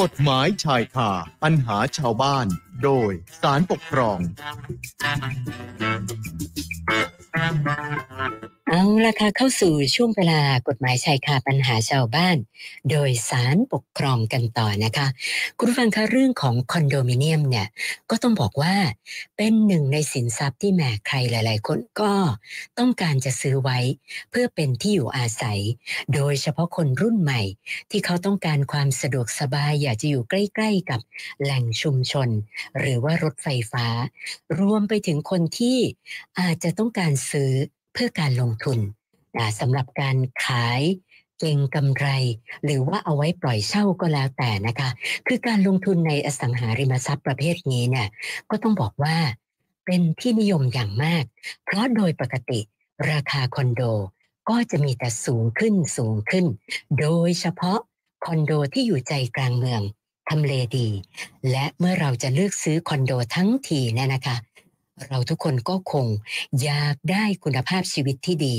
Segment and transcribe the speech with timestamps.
[0.00, 1.10] กฎหมายชายคา
[1.42, 2.46] ปัญหาชาวบ้าน
[2.84, 4.18] โดยสารปกครอง
[8.70, 12.36] เอาละค่ะเข้าสู่ช่วงเวลากฎหมายชายคาปัญหาชาวบ้าน
[12.90, 15.06] โดยสารปกครองกันต่อนะคะ
[15.58, 17.68] คุณฟังคะเรื่องของคอนโดมิเนียมเนี่ย
[18.10, 18.76] ก็ต้องบอกว่า
[19.36, 22.14] เป็นหนึ่งในสินทรัพย์ที่แหมใครหลาย ๆ คนก็
[22.78, 23.78] ต้องการจะซื้อไว้
[24.30, 25.60] เพื่อเป็นที่อยู่อาศัย
[26.14, 27.42] โดยเฉพาะคนรุ่นใหม่
[27.90, 31.00] ที่เขาต้องการความสะดวกสบายอยากจะอยู่ใกล้ ๆ กับ
[31.42, 32.28] แหล่งชุมชน
[32.78, 33.86] หรือว่ารถไฟฟ้า
[34.60, 35.78] รวมไปถึงคนที่
[36.40, 37.52] อาจจะต้องการซื้อ
[37.92, 38.78] เพื่อการลงทุน
[39.36, 40.82] นะสำหรับการขาย
[41.38, 42.08] เก่งกำไร
[42.64, 44.90] หรือว่าเอาไว้ปล่อยเช่าก็แล้วแต่นะคะ
[45.26, 48.08] คือการลงทุนในอสังหาริมทรัพย์ประเภทนี้เนี่ย
[48.50, 49.16] ก็ต้องบอกว่า
[49.84, 51.24] เป็นที่นิยมอย่างมาก
[51.64, 52.60] เพราะโดยปกติ
[53.10, 53.82] ราคาคอนโด
[54.48, 56.46] ก็จะมีแต่สูงขึ้นสูงขึ้น
[57.00, 57.78] โดยเฉพาะ
[58.24, 59.82] คอนโดที่อยู่ใจกลางเมือง
[60.34, 60.88] ทำเลดี
[61.50, 64.36] และเมื่อเราจะเลือกซื้อคอนโดทั้งทีเนี่ยนะคะ
[65.08, 66.06] เราทุกคนก็คง
[66.62, 68.56] อยากได้คุณภาพชีวิตที่ดี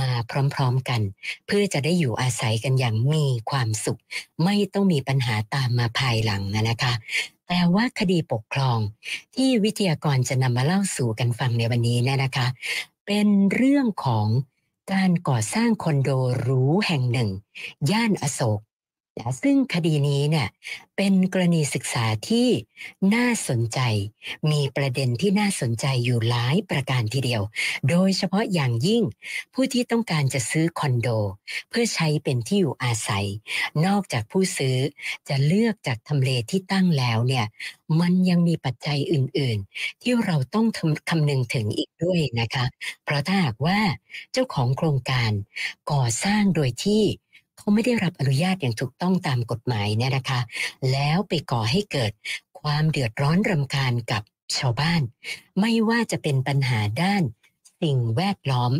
[0.00, 0.10] มา
[0.54, 1.00] พร้อมๆกัน
[1.46, 4.00] เพื่อจะได้อยู่อาศัยกันอย่างมีความสุข
[4.44, 6.92] ไม่ต้องมีปัญหาตามมาภายหลังนะคะ
[7.48, 8.78] แต่ว่าคดีปกครอง
[9.34, 12.46] ที่วิทยากรจะนำมาเล่าสู่กันฟังในวันนี้เนี่ยนะคะ
[13.06, 14.26] เป็นเรื่องของ
[14.92, 16.10] การก่อสร้างคอนโด
[16.40, 17.30] หรูแห่งหนึ่ง
[17.90, 18.60] ย่านอโศก
[19.42, 20.48] ซึ่งคดีนี้เนี่ย
[20.96, 22.48] เป็นกรณีศึกษาที่
[23.14, 23.80] น่าสนใจ
[24.50, 27.42] มีประเด็นที่น่าสนใจอยู่หลายประการทีเดียว
[27.90, 29.02] โดยเฉพาะอย่างยิ่ง
[29.54, 31.08] ผู้ที่ต้องการจะซื้อคอนโด
[31.68, 33.26] เพื่อใช้เป็นที่อยู่อาศัย
[33.86, 34.76] นอกจากผู้ซื้อ
[35.28, 37.46] จะเลือกจากทำเลที่ตั้งแล้วเนี่ย
[38.00, 40.66] มันยังมีปัจจัยอื่นๆ ที่เราต้อง
[41.10, 42.64] คำนึงถึงอีกด้วยนะคะ
[43.04, 43.80] เพราะถ้าหากว่า
[44.32, 45.30] เจ้าของโครงการ
[45.92, 47.02] ก่อสร้างโดยที่
[47.58, 50.40] เขาไม่ได้รับอนุญาตอย่างถูกต้องตามกฎหมายเนี่ยนะคะ
[50.92, 52.12] แล้วไปก่อให้เกิด
[52.60, 54.22] ความเดือดร้อนรำคาญกับ
[54.56, 55.02] ชาวบ้าน
[55.60, 57.24] ไม่ว่าจะเป็นปัญหาด้าน
[57.82, 58.72] สิ่งแวดล้อม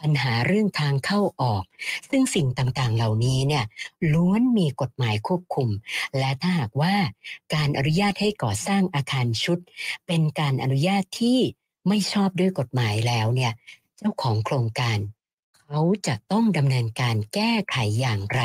[0.00, 1.64] ปัญหาเรื่องทางเข้าออก
[2.10, 3.64] ซึ่งสิ่งต่างๆ เหล่านี้เนี่ย
[4.14, 5.68] ล้วนมีกฎหมายควบคุม
[6.18, 6.94] และถ้าหากว่า
[7.54, 9.58] การอนุญาตให้ก่อสร้างอาคารชุด
[10.06, 11.38] เป็นการอนุญาตที่
[11.88, 13.52] ไม่ชอบด้วยกฎหมายแล้วเนี่ย
[13.98, 14.98] เจ้าของโครงการ
[15.68, 18.42] เขาจะต้องดำเนินการแก้ไขอย่างไร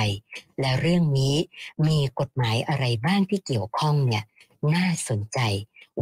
[0.60, 1.36] และเรื่องนี้
[1.88, 4.24] มีกฎหมายอะไรบ้างที่เกี่ยวข้องเนี่ย
[4.76, 5.40] น่าสนใจ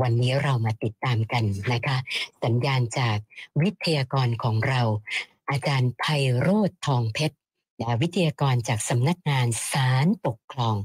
[0.01, 1.97] วันนี้เรามาติดตามกันนะคะ
[2.43, 3.17] สัญญาณจาก
[3.61, 4.81] วิทยากรของเรา
[5.49, 6.03] อาจารย์ไพ
[6.39, 7.37] โรธทองเพชร
[8.01, 10.75] วิทยากรจากสำนักงานศาลปกครอง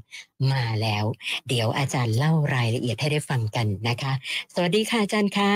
[0.52, 1.04] มาแล้ว
[1.48, 4.12] เดี๋ยวอาจารย์เล่ารายละเอียดให้ได้ฟังกันนะคะ
[4.54, 5.52] สวัสดีค่ะอาจารย์คะ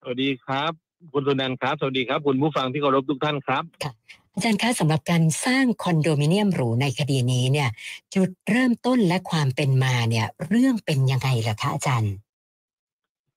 [0.00, 3.92] สวัสดีครับ คุณสุนันท์ครับ สวัสดีครับ คุณผู้ฟังที่เคารพทุกท่านครับค่ะ
[4.34, 7.68] อาจารย์คะสำหรับการสร้างคอนโดมิเนียมหรูในคดีนี้เนี่ย
[8.14, 12.14] จุดเริ่มต้นและความเป็นมาเนี่ย เรื่องเป็นยังไงล่ะคะอาจารย์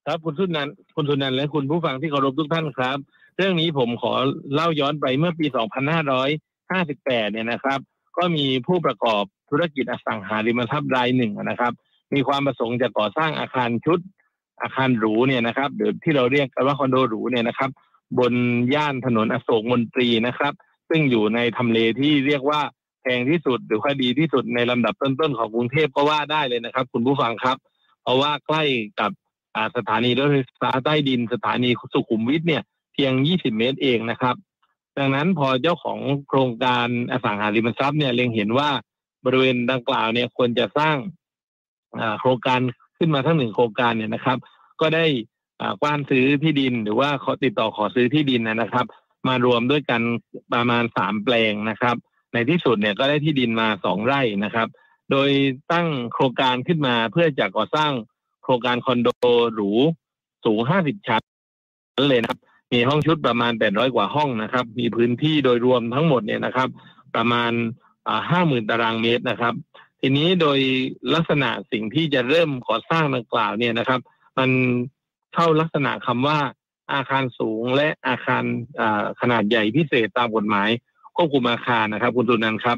[0.06, 2.98] ครับคุณสุนันท์คุณสุนันท์และคุณผู้ฟังที่เคารพทุกท่านครับ
[3.38, 4.14] เรื่องนี้ผมขอ
[4.54, 5.46] เล่าย้อนไปเมื่อปี
[6.00, 7.80] 2558 เนี่ยนะครับ
[8.18, 11.74] ก็มีผู้ประกอบธุรกิจอสังหาริมทรัพย์รายหนึ่งนะครับ
[12.14, 14.00] มีความประสงค์จะก่อสร้างอาคารชุด
[14.62, 17.70] อาคารหรูเนี่ยนะครับหรือที่เราเรียกกันว่าคอนโดหรูเนี่ยนะครับ
[18.20, 18.34] บน
[18.74, 20.54] ย่านถนนอโศกมนตรีนะครับ
[20.90, 22.62] ซึ่งอยู่ในทำเลที่เรียกว่า
[23.02, 27.58] แพงที่สุดหรือว่าดีที่สุดในลำดับต้นๆของกรุงเทพก็ว่าได้เลยนะครับ คุณผู้ฟังครับ
[28.04, 28.64] เพราะว่าใกล้
[29.00, 29.12] กับ
[29.76, 32.64] สถานีรถไฟฟ้าใต้ดินสถานีสุขุมวิทเนี่ย
[32.94, 34.36] เพียง 20 เมตรเองนะครับ
[34.98, 38.70] ดังนั้นพอเจ้าของโครงการอสังหาริมทรัพย์เนี่ยเล็งเห็นว่า
[39.26, 40.98] บริเวณดังกล่าวเนี่ยควรจะสร้าง
[42.20, 42.60] โครงการ
[43.02, 44.38] ขึ้นมาทั้งหนึ่งโครงการเนี่ยนะครับ
[44.82, 45.06] ก็ได้
[45.82, 48.86] กว้านซื้อที่ดินหรือว่าขอติดต่อขอซื้อที่ดินนะครับ
[49.28, 50.02] มารวมด้วยกัน
[50.54, 51.96] ประมาณสามแปลงนะครับ
[52.34, 54.68] ในที่สุดเนี่ยก็ได้ที่ดินมาสองไร่นะครับ
[55.12, 55.30] โดย
[55.72, 57.92] ตั้งโครงการขึ้นมาเพื่อจะก่อสร้าง
[58.44, 59.08] โครงการคอนโด
[59.54, 59.72] หรู
[60.46, 61.24] สูงห้าสิบชั้น
[62.10, 62.40] เลยนะครับ
[62.74, 66.70] มีห้องชุดประมาณแปดร้อยกว่าห้องนะครับ มีพื้นที่โดยรวมทั้งหมดเนี่ยนะครับ
[67.16, 67.52] ประมาณ
[68.30, 69.54] ห้าหมื่นตารางเมตรนะครับ
[70.02, 70.60] ทีนี้โดย
[71.14, 74.00] ลักษณะสิ่งที่จะเริ่มก่อสร้างดังกล่าวเนี่ยนะครับ
[74.38, 74.50] มัน
[75.34, 76.40] เข้าลักษณะคำว่า
[76.94, 78.44] อาคารสูงและอาคาร
[79.22, 80.70] ขนาดใหญ่พิเศษตามกฎหมาย
[81.16, 82.78] ควบคุมอาคารนะครับคุณตุนันครับ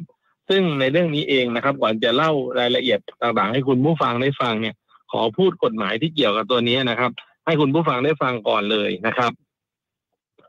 [0.49, 4.75] ซึ่งในเรื่องนี้เองนะครับ ก่อนจะเล่ารายละเอียดต่างๆ ให้คุณผู้ฟังได้ฟังเนี่ย
[5.11, 7.11] ขอพูดกฎหมายที่เกี่ยวกับตัวนี้นะครับ
[7.45, 9.31] ให้คุณผู้ฟังได้ฟังก่อนเลยนะครับ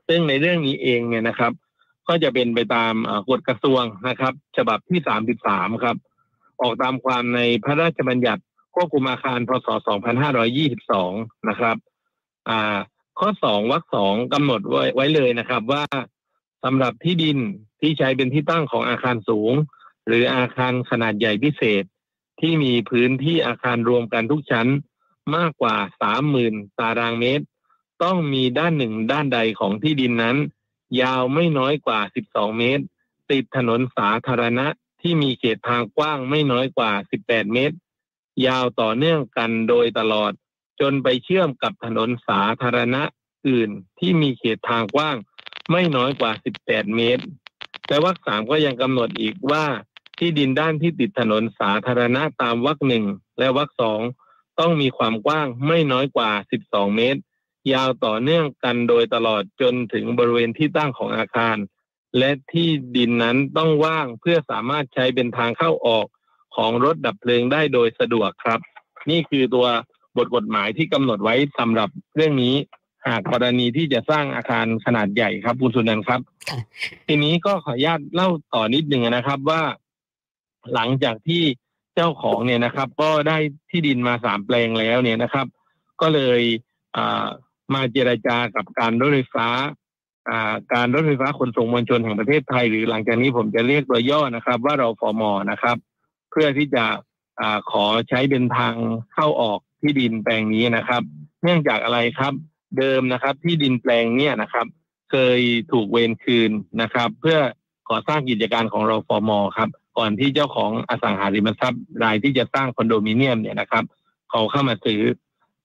[0.08, 1.52] ซึ่งในเรื่องนี้เองเนี่ยนะครับ
[2.08, 2.94] ก็จะเป็นไปตาม
[3.30, 5.96] กฎกระทรวงนะครับ ฉบับที่สามสิบสามครับ
[6.64, 8.42] ออกตามความในพระราชบัญญัติ
[8.74, 9.68] ควบคุมอาคารพศ
[10.72, 11.76] 2522 นะครับ
[12.48, 12.78] อ่า
[13.18, 15.84] ข้อสองวรรคสองกำหนดไว้ไว้เลยนะครับว่า
[16.64, 17.38] สำหรับที่ดิน
[17.80, 19.52] ที่ใช้เป็นที่ตั้งของอาคารสูง
[20.06, 21.84] หรืออาคารขนาดใหญ่พิเศษ
[22.40, 24.68] ที่มีพื้นที่อาคารรวมกันทุกชั้น
[25.36, 27.44] มากกว่าสามหมื่นตารางเมตร
[28.02, 30.36] ต้องมีด้านหนึ่งด้านใดของที่ดินนั้น
[31.00, 32.00] ยาวไม่น้อยกว่า
[32.30, 32.84] 12 เมตร
[33.30, 34.66] ติดถนนสาธารณะ
[35.06, 36.92] ที่มีเขตทางกว้างไม่น้อยกว่า
[37.24, 37.76] 18 เมตร
[38.46, 40.32] ยาวต่อเนื่องกันโดยตลอด
[40.80, 43.02] จนไปเชื่อมกับถนนสาธารณะ
[43.48, 45.16] อื่นที่มีเขตทางกว้าง
[45.70, 46.32] ไม่น้อยกว่า
[46.64, 47.24] 18 เมตร
[47.86, 49.66] แต่วรรคสามก็ยังกำหนดอีกว่า
[50.18, 53.04] ที่ดินด้านที่ติดถนนสาธารณะตามวรรคหนึ่ง
[53.38, 54.00] และวรรคสอง
[54.60, 56.30] ต้องมีความกว้างไม่น้อยกว่า
[56.64, 57.20] 12 เมตร
[57.72, 61.56] ยาวต่อเนื่องกันโดยตลอดจนถึงบริเวณที่ตั้งของอาคาร
[62.18, 66.06] และที่ดินนั้นต้องว่างเพื่อสามารถใช้เป็นทางเข้าออก
[66.56, 68.60] ของรถดับเพลิงได้โดยสะดวกครับ
[69.10, 69.66] นี่คือตัว
[70.16, 72.54] บทกฎหมายที่กำหนดไว้สำหรับเรื่องนี้
[73.06, 76.58] หากกรณีที่จะสร้างอาคารขนาดใหญ่ครับคุณสุนันท์ครับค่ะ
[77.06, 79.62] ทีนี้ก็ขออนุญาตเล่าต่อนิดหนึ่งนะครับว่า
[80.74, 81.42] หลังจากที่
[81.94, 83.38] เจ้าของเนี่ยนะครับ ก็ได้
[83.70, 85.46] ที่ดินมาสามแปลงแล้วเนี่ยนะครับ
[86.00, 86.40] ก็เลย
[86.96, 87.26] อ่า
[87.74, 89.83] มาเจรจากับการรถไฟฟ้าอ่า
[90.72, 95.76] การรถไฟฟ้าขนส่งมวลชนแห่งประเทศไทย หรือหลังจากนี้ผมจะเรียกตัวย่อนะครับ ว่าเราฟอมอนะครับ
[96.30, 98.74] เพื่อที่จะขอใช้เป็นทาง
[99.12, 101.02] เข้าออกที่ดินแปลงนี้นะครับ
[101.42, 102.32] เนื่องจากอะไรครับ
[102.78, 104.66] เดิมนะครับที่ดินแปลงเนี่ยนะครับ
[105.10, 105.40] เคย
[105.72, 106.50] ถูกเวนคืน
[106.82, 107.38] นะครับ เพื่อ
[107.90, 109.68] ก่อสร้างกิจการของเราฟอร์มอครับ
[109.98, 113.84] ก่อนที่เจ้าของอสังหาริมทรัพย์รายที่จะสร้างคอนโดมิเนียมเนี่ยนะครับ
[114.30, 115.02] เขาเข้ามาซื้อ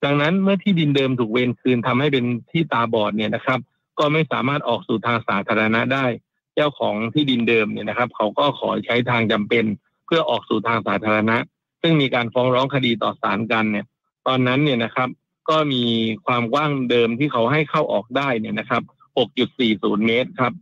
[0.03, 3.59] ดังนั้นเมื่อที่ดินเดิมถูกเวนคืนทำให้เป็นที่ตาบอดเนี่ยนะครับ
[3.99, 6.05] ก็ไม่สามารถออกสู่ทางสาธารณะได้
[6.55, 9.65] เจ้าของที่ดินเดิมเนี่ยนะครับ เขาก็ขอใช้ทางจำเป็น
[10.05, 11.37] เพื่อออกสู่ทางสาธารณะ
[11.81, 13.85] ซึ่งมีการฟ้องร้องคดีต่อศาลกันเนี่ย
[14.27, 15.09] ตอนนั้นเนี่ยนะครับ
[15.49, 15.83] ก็มี
[16.25, 18.83] ความกว้างเดิมที่เขาให้เข้าออกได้เนี่ยนะครับ
[19.39, 20.53] 6.40 เมตรครับ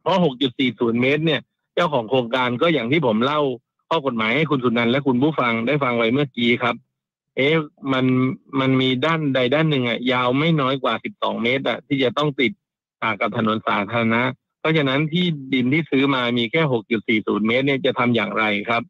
[0.00, 0.18] เพราะ
[0.60, 1.40] 6.40 เมตร เนี่ย
[1.74, 3.40] เจ้าของโครงการก็อย่างที่ผมเล่า
[3.88, 6.74] ข้อกฎหมายให้คุณสุนันท์และคุณผู้ฟังได้ฟังไว้เมื่อกี้ครับ
[7.36, 7.54] เอ๊ะ
[7.92, 8.06] มัน
[8.60, 12.52] มันมีด้านใดด้านหนึ่งอะยาวไม่น้อยกว่า 12 เมตรอะที่จะต้องติด
[13.02, 14.22] อ่ากับถนนสาธารณะ
[14.60, 16.62] เพราะฉะนั้นที่ดินที่ซื้อมามีแค่
[17.06, 18.82] 6.40 เมตรเนี่ยจะทำอย่างไรครับ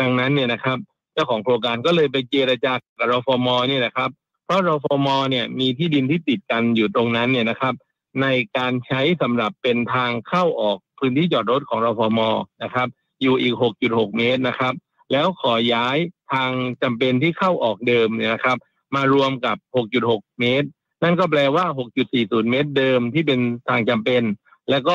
[0.00, 0.78] ดังนั้นเนี่ยนะครับ
[1.12, 4.10] เจ้าของโครงการก็เลยไปเจรจากับรฟมเนี่ยนะครับ
[4.44, 7.74] เพราะรฟมเนี่ยมีที่ดินที่ติดกันอยู่ตรงนั้นเนี่ยนะครับ
[8.22, 8.26] ใน
[8.56, 12.20] การใช้สำหรับเป็นทางเข้าออกพื้นที่จอดรถของรฟม
[12.62, 12.88] นะครับ
[13.22, 13.54] อยู่อีก
[13.86, 14.74] 6.6 เมตรนะครับ
[15.12, 15.96] แล้วขอย้าย
[16.32, 16.50] ทาง
[16.82, 18.58] จำเป็นที่เข้าออกเดิมเนี่ยนะครับ
[18.96, 19.56] มารวมกับ
[19.98, 20.68] 6.6 เมตร
[21.02, 21.64] นั่นก็แปลว่า
[22.08, 24.22] 6.40 เมตรเดิมที่เป็นทางจำเป็น
[24.70, 24.94] แล้วก็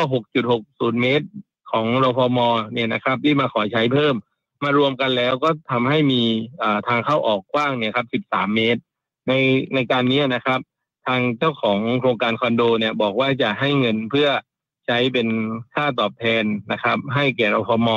[0.51, 1.27] 6.60 เมตร
[1.71, 2.39] ของรฟม
[2.73, 4.15] เนี่ยนะครับ ที่มาขอใช้เพิ่ม
[4.63, 6.21] มารวมกันแล้วก็ทำให้มี
[6.87, 8.81] ทางเข้าออกกว้างเนี่ยครับ 13 เมตร
[9.27, 9.33] ใน
[9.73, 10.59] ในการนี้นะครับ
[11.07, 14.29] ทางเจ้าของโครงการคอนโดเนี่ยบอกว่าจะให้เงินเพื่อ
[14.85, 15.27] ใช้เป็น
[15.73, 17.89] ค่าตอบแทนนะครับ ให้แก่รฟม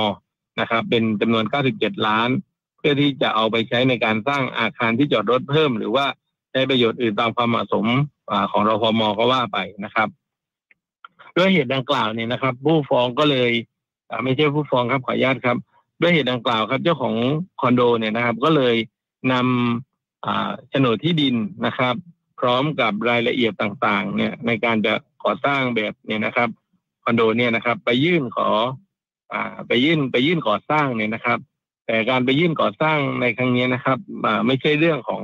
[0.61, 1.45] นะครับ เป็นจำนวน
[1.77, 2.29] 97 ล้าน
[2.79, 6.07] เพื่อที่จะเอาไปใช้ในการสร้างอาคารที่จอดรถเพิ่ม หรือว่า
[6.51, 7.87] ใช้ประโยชน์อื่นตามความเหมาะสม
[8.51, 10.09] ของรฟมก็ว่าไปนะครับ
[11.37, 13.51] ด้วยเหตุดังกล่าวเนี่ยนะครับ ผู้ฟ้องก็เลย
[14.25, 15.57] ไม่ใช่ผู้ฟ้องครับขออนุญาตครับ
[16.01, 17.15] ด้วยเหตุดังกล่าวครับ เจ้าของ
[17.61, 18.75] คอนโดเนี่ยนะครับ ก็เลย
[19.33, 21.35] นำโฉนดที่ดิน
[21.67, 21.95] นะครับ
[22.41, 24.95] พร้อมกับรายละเอียดต่างๆ เนี่ยในการจะ
[25.25, 26.49] ก่อสร้างแบบเนี่ยนะครับ
[27.05, 28.49] คอนโดเนี่ยนะครับ ไปยื่นขอ
[29.33, 29.35] อ
[29.67, 31.39] ไปยื่นไปยื่นก่อสร้างเนี่ยนะครับ
[31.89, 33.99] แต่การไปยื่นก่อสร้างในครั้งนี้นะครับ
[34.47, 35.23] ไม่ใช่เรื่องของ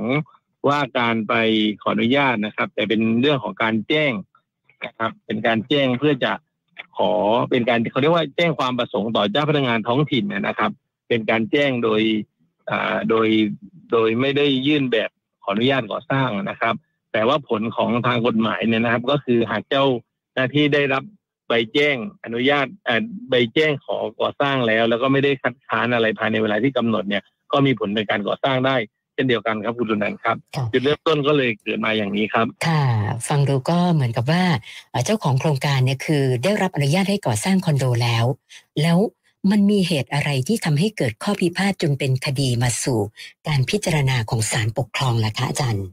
[0.67, 1.33] ว่าการไป
[1.81, 4.11] ขออนุญาตนะครับ แต่เป็นเรื่องของการแจ้ง
[4.85, 6.31] นะครับ เป็นการแจ้งเพื่อจะ
[6.97, 7.11] ขอ
[7.49, 10.71] เป็นการเขาเรียกว่าแจ้งความประสงค์ต่อเจ้าพนักงานท้องถิ่นนยนะครับ
[11.07, 12.01] เป็นการแจ้งโดย
[12.69, 13.27] อ่าโดย
[13.91, 15.09] โดยไม่ได้ยื่นแบบ
[15.43, 16.75] ขออนุญาตก่อสร้างนะครับ
[17.13, 19.85] แต่ว่าผลของทางกฎหมายเนี่ยนะครับ ก็คือหากเจ้า
[20.33, 21.03] หน้าที่ได้รับ
[21.47, 28.77] ใบแจ้งอนุญาตเอ่อใบแจ้งขอก่อสร้างแล้ว แล้วก็ไม่ได้คัดค้านอะไรภายในเวลาที่กำหนดเนี่ยก็มีผลในการก่อสร้างได้
[29.13, 32.83] เช่นเดียวกันครับคุณสุนันท์ครับค่ะจุดเริ่มต้นก็เลยเกิดมาอย่างนี้ครับ ค่ะ
[33.27, 34.43] ฟังดูก็เหมือนกับว่า
[34.91, 38.25] เอ่อเจ้าของโครงการเนี่ยคือ ได้รับอนุญาตให้ก่อสร้างคอนโดแล้ว
[38.81, 38.99] แล้ว
[39.51, 42.99] มันมีเหตุอะไรที่ทำให้เกิดข้อพิพาทจนเป็นคดีมาสู่
[43.47, 45.85] การพิจารณาของศาลปกครองล่ะคะอาจารย์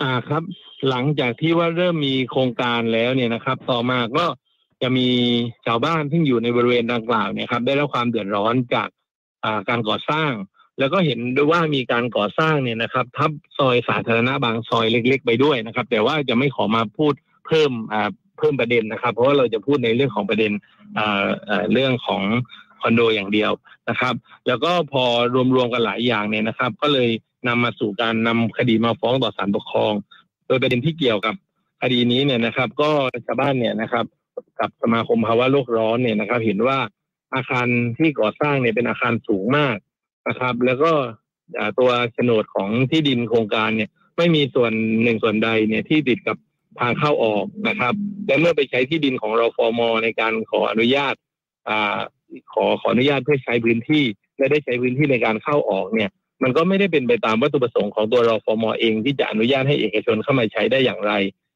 [0.00, 0.42] อ่าครับ
[0.88, 4.26] หลังจากที่ว่าเริ่มมีโครงการแล้วเนี่ยนะครับ ต่อมาก็
[4.82, 5.08] จะมี
[5.66, 10.30] ชาวบ้านที่อยู่ในบริเวณดังกล่าวเนี่ยครับ ได้รับความเดือดร้อนจากาการก่อสร้าง
[10.78, 17.14] แล้วก็เห็นด้วยว่ามีการก่อสร้างเนี่ยนะครับ ทับซอยสาธารณะบางซอยเล็ก ๆ ไปด้วยนะครับ แต่ว่าจะไม่ขอมาพูด
[17.46, 17.72] เพิ่ม
[18.38, 20.52] เพิ่มประเด็นนะครับ เพราะว่าเราจะพูดในเรื่องของประเด็น
[21.72, 22.22] เรื่องของ
[22.80, 23.52] คอนโดอย่างเดียว
[23.88, 24.14] นะครับ
[24.46, 25.04] แล้วก็พอ
[25.54, 27.08] รวมๆกันหลายอย่างเนี่ยนะครับ ก็เลย
[27.48, 29.92] นำมาสู่การนำคดีมาฟ้องต่อศาลปกครอง
[30.48, 31.34] โดยประเด็นที่เกี่ยวกับ
[31.82, 32.90] คดีนี้เนี่ยนะครับ ก็
[33.26, 34.04] ชาวบ้านเนี่ยนะครับ
[34.60, 36.78] กับสมาคมภาวะโลกร้อนเนี่ยนะครับ เห็นว่า
[37.34, 37.66] อาคาร
[37.98, 39.76] ที่ก่อสร้างเนี่ยเป็นอาคารสูงมาก
[40.28, 40.92] นะครับ แล้วก็
[41.78, 46.36] ตัวโฉนดของที่ดินโครงการเนี่ย ไม่มีส่วนหนึ่งส่วนใดเนี่ยที่ติดกับ
[46.80, 47.94] ทางเข้าออกนะครับ
[48.26, 51.14] และเมื่อไปใช้ที่ดินของรอฟอมในการขออนุญาต
[51.68, 51.70] อ
[52.52, 54.04] ขอขออนุญาตเพื่อใช้พื้นที่
[54.38, 56.10] และได้ใช้พื้นที่ในการเข้าออกเนี่ย
[56.42, 61.12] มันก็ไม่ได้เป็นไปตามวัตถุประสงค์ของตัวรอฟอมอเองที่จะอนุญาตให้เอกชนเข้ามาใช้ได้อย่างไร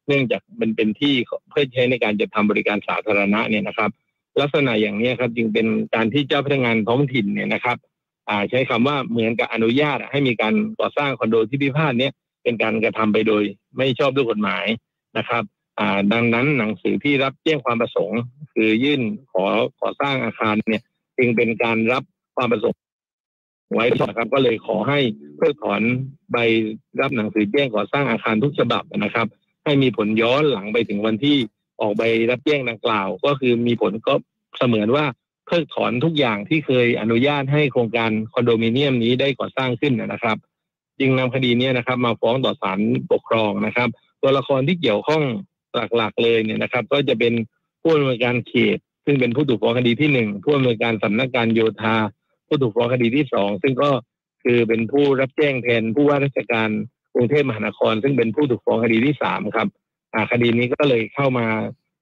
[0.06, 1.14] เนื่องจากมันเป็นที่
[1.50, 3.90] เพื่อใช้ในการจัดทาบริการสาธารณะเนี่ยนะครับ
[4.40, 7.76] ลักษณะอย่างนี้ครับจึงเป็นการที่เจ้าพนักงานท้องถิ่นเนี่ยนะครับ
[8.50, 12.12] ใช้คำว่าเหมือนกับอนุญาตให้มีการก่อสร้างคอนโดที่พิพาทเนี้ย
[12.42, 13.42] เป็นการกระทำไปโดย
[13.76, 14.66] ไม่ชอบด้วยกฎหมาย
[15.18, 15.42] นะครับ
[16.12, 18.20] ดังนั้นหนังสือที่รับแจ้งความประสงค์
[18.52, 19.44] คือยื่นขอ
[19.80, 20.82] ก่อสร้างอาคารเนี่ย
[21.18, 22.02] จึงเป็นการรับ
[22.36, 22.78] ความประสงค์
[23.74, 24.98] ไว้นะครับ ก็เลยขอให้
[25.36, 25.82] เพิกถอน
[26.32, 26.36] ใบ
[27.00, 29.26] รับหนังสือแจ้งก่อสร้างอาคารทุกฉบับนะครับ
[29.64, 31.36] ให้มีผลย้อนหลังไปถึงวันที่
[31.80, 34.14] ออกใบรับแจ้งดังกล่าว ก็คือมีผลก็
[34.58, 35.04] เสมือนว่า
[35.46, 40.36] เพิกถอนทุกอย่างที่เคยอนุญาตให้โครงการคอนโดมิเนียมนี้ได้ก่อสร้างขึ้นนะครับ
[41.00, 42.78] จึงนำคดีนี้นะครับ มาฟ้องต่อศาล
[43.12, 43.88] ปกครองนะครับ
[44.22, 45.22] ตัวละครที่เกี่ยวข้อง
[45.96, 47.32] หลักๆเลยเนี่ยนะครับ ก็จะเป็น
[47.82, 51.96] ผู้อำนวยการเขต ซึ่งเป็นผู้ถูกฟ้องคดีที่หนึ่งผู้อำนวยการสำนักการโยธา
[52.52, 53.90] ผู้ถูกฟ้องคดีที่สองซึ่งก็
[54.44, 56.68] คือเป็นผู้รับแจ้งแทนผู้ว่าราชการ
[57.14, 59.68] กรุงเทพมหานคร ซึ่งเป็นผู้ถูกฟ้องคดีที่สามครับ
[60.32, 61.46] คดีนี้ก็เลยเข้ามา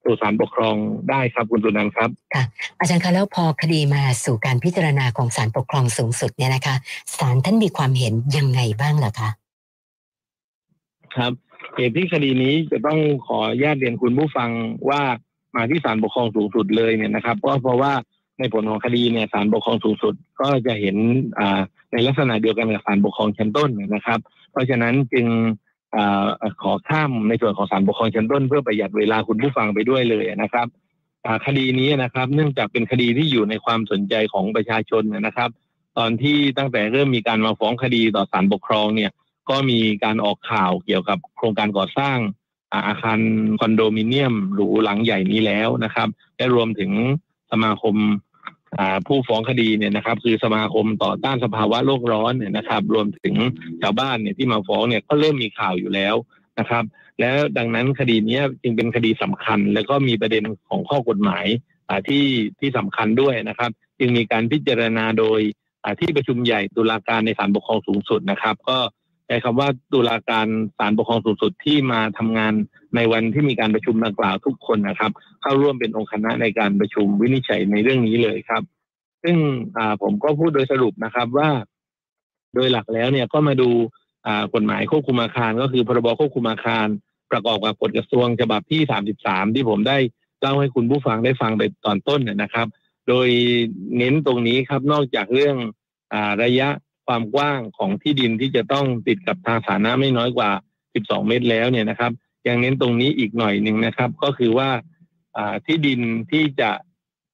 [0.04, 0.76] สู่ศาลปกครอง
[1.10, 2.44] ได้ครับคุณตุนันครับค่ะ
[2.78, 6.74] อาจารย์คะแล้วพอคดีมาสู่การพิจารณาของศาลปกครองสูงสุดเนี่ยนะคะ
[7.18, 9.30] ศาลท่านมีความเห็นยังไงบ้างล่ะคะ
[11.16, 11.32] ครับ
[11.76, 14.50] เหตุที่คดีนี้จะต้องขอญาตเรียนคุณผู้ฟัง
[14.88, 15.02] ว่า
[15.56, 17.92] มาที่ศาลปกครองสูงสุดเลยเนี่ยนะครับ ก็เพราะว่า
[18.40, 20.96] ในผลของคดีเนี่ยศาลปกครองสูงสุด ก็จะเห็น
[21.92, 24.20] ในลักษณะเดียวกันกับศาลปกครองชั้นต้นนะครับ
[24.52, 25.26] เพราะฉะนั้นจึง
[25.94, 25.96] อ
[26.62, 30.66] ขอข้ามในส่วนของศาลปกครองชั้นต้น เพื่อประหยัดเวลาคุณผู้ฟังไปด้วยเลยนะครับ
[31.46, 35.50] คดีนี้นะครับ เนื่องจากเป็นคดีที่อยู่ในความสนใจของประชาชนนะครับ
[35.98, 39.10] ตอนที่ตั้งแต่เริ่มมีการมาฟ้องคดีต่อศาลปกครองเนี่ย
[39.50, 42.18] ก็มีการออกข่าวเกี่ยวกับโครงการก่อสร้าง
[42.88, 43.18] อาคาร
[43.60, 46.90] คอนโดมิเนียมหรูหลังใหญ่นี้แล้วนะครับ และรวมถึง
[47.50, 47.94] สมาคม
[49.06, 53.34] ผู้ฟ้องคดีเนี่ยนะครับ คือสมาคมต่อต้านสภาวะโลกร้อนเนี่ยนะครับ รวมถึง
[53.82, 56.14] ชาวบ้านเนี่ยที่มาฟ้องเนี่ยก็เริ่มมีข่าวอยู่แล้ว
[56.58, 56.84] นะครับ
[57.20, 61.46] แล้วดังนั้นคดีนี้จึงเป็นคดีสำคัญ แล้วก็มีประเด็นของข้อกฎหมาย
[62.08, 62.24] ที่
[62.60, 65.40] ที่สำคัญด้วยนะครับ จึงมีการพิจารณาโดย
[66.00, 68.78] ที่ประชุมใหญ่ตุลาการในศาลปกครองสูงสุดนะครับ ก็
[69.30, 70.46] ช้คำว่าตุลาการ
[70.78, 72.52] ศาลปกครองสูงสุดที่มาทำงาน
[72.96, 78.62] ในวันที่มีการประชุมดังกล่าวทุกคนนะครับ เข้าร่วมเป็นองค์คณะในการประชุมวินิจฉัยในเรื่องนี้เลยครับ
[79.22, 79.36] ซึ่ง
[80.02, 81.50] ผมก็พูดโดยสรุปนะครับว่า
[82.54, 83.70] โดยหลักแล้วเนี่ยก็มาดู
[84.54, 86.86] กฎหมายควบคุมอาคาร ก็คือพรบควบคุมอาคาร
[87.30, 88.80] ประกอบกับกฎกระทรวงฉบับที่
[89.18, 89.98] 33 ที่ผมได้
[90.40, 92.66] เล่าให้คุณผู้ฟังได้ฟังไปตอนต้นนะครับ
[93.08, 93.28] โดย
[93.96, 95.56] เน้นตรงนี้ครับนอกจากเรื่อง
[96.12, 96.68] อระยะ
[97.10, 100.50] ความกว้างของที่ดินที่จะต้องติดกับทางสาธารณะไม่น้อยกว่า
[100.90, 102.12] 12 เมตรแล้วเนี่ยนะครับ
[102.48, 104.70] ยังเน้นตรงนี้อีกหน่อยหนึ่งนะครับ ก็คือว่า
[105.66, 106.00] ที่ดิน
[106.30, 106.70] ที่จะ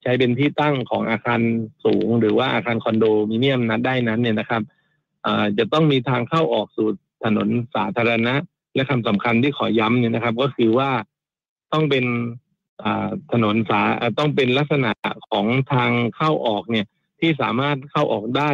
[0.03, 1.41] ใช้เป็นที่ตั้งของอาคาร
[1.85, 4.63] สูง หรือว่าอาคารคอนโดมิเนียมนั้นได้นั้นเนี่ยนะครับ
[5.59, 6.89] จะต้องมีทางเข้าออกสู่
[7.25, 8.35] ถนนสาธารณะ
[8.75, 10.91] และคำสำคัญที่ขอย้ำเนี่ยนะครับ ก็คือว่า
[11.73, 12.05] ต้องเป็น
[13.33, 13.81] ถนนสา
[14.19, 14.91] ต้องเป็นลักษณะ
[15.31, 16.87] ของทางเข้าออกเนี่ย
[17.21, 18.51] ที่สามารถเข้าออกได้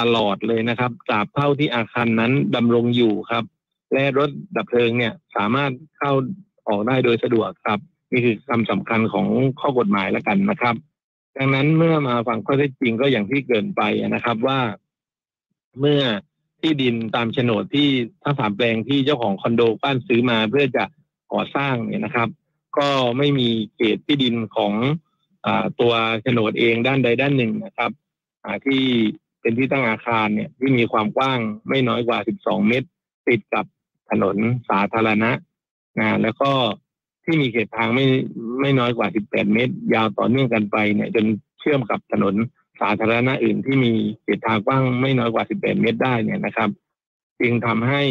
[0.00, 3.44] ตลอดเลยนะครับตราบเท่าที่อาคารนั้นดำรงอยู่ครับ
[3.92, 6.12] และรถดับเพลิงเนี่ยสามารถเข้า
[6.68, 7.78] ออกได้โดยสะดวกครับ
[8.12, 9.26] นี่คือคำสำคัญของ
[9.60, 10.76] ข้อกฎหมายแล้วกันนะครับ
[11.36, 13.82] ดังนั้นเมื่อมาฟังข้อเท็จจริงก็อย่างที่เกินไป
[14.14, 14.60] นะครับว่า
[15.80, 16.02] เมื่อ
[16.60, 17.88] ที่ดินตามโฉนดที่
[18.22, 20.84] ทั้งสามแปลงที่เจ้าของคอนโดบ้านซื้อมาเพื่อจะ
[21.32, 22.28] ก่อสร้างเนี่ยนะครับ
[22.78, 22.88] ก็
[23.18, 24.72] ไม่มีเขตที่ดินของ
[25.46, 25.48] อ
[25.80, 27.90] ตัวโฉนดเองด้านใดด้านหนึ่งนะครับ
[28.66, 28.84] ที่
[29.40, 32.88] เป็นที่ตั้งอาคารเนี่ยที่มีความกว้างไม่น้อยกว่า 12 เมตร
[33.28, 33.64] ติดกับ
[34.10, 34.36] ถนน
[34.70, 35.30] สาธารณะ
[35.98, 36.50] นะแล้วก็
[37.24, 38.06] ที่มีเขตทางไม่
[38.60, 41.24] ไม่น้อยกว่า 18 เมตร ยาวต่อเนื่องกันไปเนี่ยจน
[41.58, 42.34] เชื่อมกับถนน
[42.80, 43.92] สาธารณะอื่นที่มี
[44.22, 46.70] เขตทางกว้างไม่น้อยกว่า 18 เมตรได้เนี่ยนะครับ
[47.40, 48.02] จึงทำให้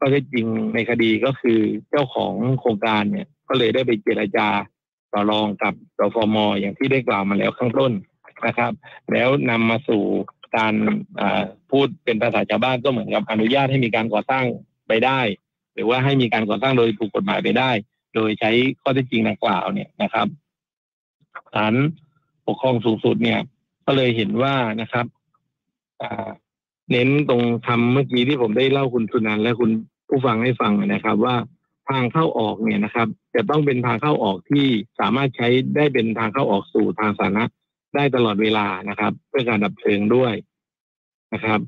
[0.00, 1.58] ก็ได้จริงในคดีก็คือ
[1.90, 4.48] เจ้าของโครงการเนี่ยก็เลยได้ไปเจรจา
[5.12, 7.92] ต่อรองกับรฟมอย่างที่ได้กล่าวมาแล้วข้างต้น
[8.46, 8.72] นะครับ
[9.12, 10.02] แล้วนำมาสู่
[10.56, 10.74] การ
[11.70, 14.44] พูดเป็นภาษาชาวบ้านก็เหมือนกับอนุญาตให้มีการก่อสร้าง
[14.88, 15.20] ไปได้
[15.74, 17.70] หรือว่าให้มีการก่อสร้างโดยถูกกฎหมายไปได้
[18.14, 18.50] โดยใช้
[18.82, 20.26] ข้อเท็จจริงดังกล่าวเนี่ยนะครับ
[21.54, 21.74] ศาล
[22.46, 23.40] ปกครองสูงสุดเนี่ย
[23.86, 25.06] ก็เลยเห็นว่านะครับ
[26.90, 29.70] เน้นตรงคำเมื่อกี้ที่ผมได้เล่าคุณสุนันและคุณ
[30.08, 31.36] ผู้ฟังให้ฟังนะครับ ว่า
[31.88, 34.66] ทางเข้าออกเนี่ยนะครับ จะต้องเป็นทางเข้าออกที่
[35.00, 37.44] สามารถใช้ได้เป็นทางเข้าออกสู่ทางสาธารณะ
[37.94, 40.34] ได้ตลอดเวลานะครับ เพื่อการดับเพลิงด้วย
[41.34, 41.60] นะครับ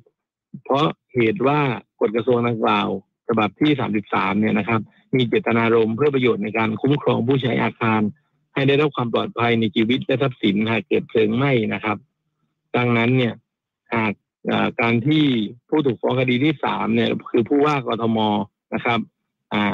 [0.64, 1.60] เพราะเหตุว่า
[2.00, 2.88] กฎกระทรวงดังกล่าว
[3.28, 3.70] ฉบับที่
[4.06, 4.80] 33 เนี่ยนะครับ
[5.16, 8.00] มีเจตนารมณ์เพื่อประโยชน์ในการคุ้มครองผู้ใช้อาคาร
[8.54, 11.96] ให้ได้รับความปลอดภัยในชีวิตและทรัพย์สินหากเกิดเพลิงไหม้นะครับ
[12.76, 13.34] ดังนั้นเนี่ย
[13.94, 14.12] หาก
[14.80, 15.24] การที่
[15.68, 18.18] ผู้ถูกฟ้องคดีที่สามเนี่ยคือผู้ว่ากทม
[18.74, 19.00] นะครับ
[19.52, 19.64] อ่า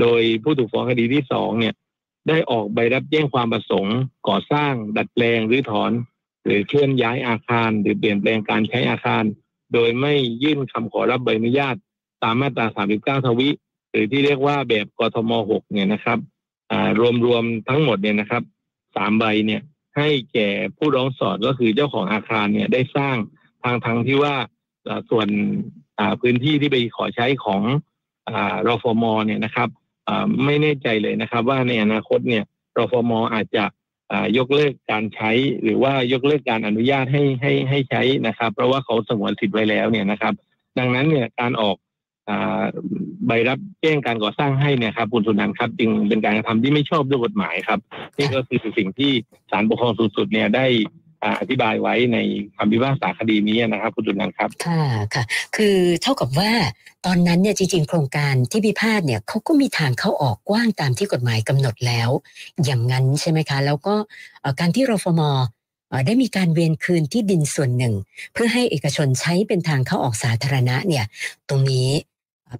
[0.00, 1.74] โดยผู้ถูกฟ้องคดีที่สองเนี่ย
[2.28, 3.96] ได้ออกใบรับแจ้งความประสงค์
[4.28, 5.92] ก่อสร้าง ดัดแปลงหรือถอน
[6.44, 9.24] หรือเคลื่อนย้ายอาคาร หรือเปลี่ยนแปลงการใช้อาคาร
[9.72, 11.76] โดยไม่ยื่นคำขอรับใบอนุญาต
[12.22, 12.66] ตามมาตรา
[12.98, 13.48] 39ทวิ
[13.90, 16.18] หรือที่เรียกว่าแบบกทม6เนี่ยนะครับ
[17.00, 18.42] รวมรวมทั้งหมดเนี่ยนะครับ
[18.96, 19.62] สามใบเนี่ย
[19.96, 23.16] ให้แก่ผู้ร้องสอดก็คือเจ้าของอาคารเนี่ยได้สร้าง
[23.62, 24.34] ทางทางที่ว่า
[25.10, 25.28] ส่วน
[26.20, 27.62] พื้นที่ที่ไปขอใช้ของ
[28.66, 29.68] รอฟมเนี่ยนะครับ
[30.44, 32.44] ไม่แน่ใจเลยนะครับ ว่าในอนาคตเนี่ย
[32.78, 33.64] รฟมอาจจะ
[34.38, 35.30] ยกเลิกการใช้
[35.62, 40.34] หรือว่ายกเลิกการอนุญาตให้ให้ให้ใช้นะครับ เพราะว่าเขาสงวนสิทธิ์ไว้แล้วเนี่ยนะครับ
[40.78, 41.76] ดังนั้นเนี่ยการออก
[43.26, 47.80] ใบรับแจ้งการก่อสร้างให้เนี่ยครับคุณสุนันท์ครับจึงเป็นการกระทำที่ไม่ชอบด้วยกฎหมายครับ
[48.18, 49.12] นี่ก็คือสิ่งที่
[49.50, 50.66] ศาลปกครองสูงสุดเนี่ยได้
[51.40, 52.18] อธิบายไว้ใน
[52.56, 55.24] คำพิพากษาคดีนี้นะครับคุณจุนันครับ ค่ะค่ะ
[55.56, 56.52] คือเท่ากับว่า
[57.06, 62.08] ตอนนั้นเนี่ยจริงๆ โครงการที่พิพาทเนี่ยเขาก็มีทางเข้าออกกว้างตามที่กฎหมายกำหนดแล้ว
[62.64, 63.94] อย่างนั้นใช่ไหมคะ แล้วก็
[64.60, 65.22] การที่รฟม
[66.06, 67.94] ได้มีการเวียนคืนที่ดินส่วนหนึ่ง
[68.32, 71.04] เพื่อให้เอกชนใช้เป็นทางเข้าออกสาธารณะเนี่ย
[71.48, 71.88] ตรงนี้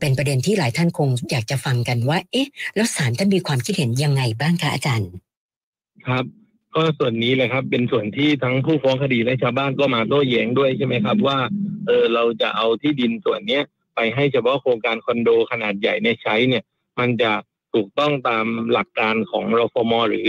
[0.01, 5.11] เป็นประเด็นที่หลายท่านคงอยากจะฟังกันว่า เอ๊ะ แล้วศาลท่านมีความคิดเห็นยังไงบ้างคะอาจารย์
[6.07, 6.25] ครับ
[6.77, 11.39] ก็ส่วนนี้เลยครับ เป็นส่วนที่ทั้งผู้ฟ้องคดีและชาวบ้านก็มาโต้แย้งด้วยใช่ไหมครับ ว่า
[11.87, 13.63] เออเราจะเอาที่ดินส่วนเนี้ย
[13.95, 16.63] ไปให้เฉพาะโครงการคอนโดขนาดใหญ่ในใช้เนี่ย
[16.99, 17.33] มันจะ
[17.75, 20.29] ถูกต้องตามหลักการของรฟมหรือ